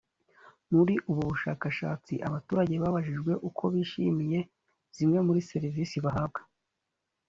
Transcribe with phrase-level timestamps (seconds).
[0.73, 4.39] muri ubu bushakashatsi abaturage babajijwe uko bishimiye
[4.95, 6.41] zimwe muri serivisi bahabwa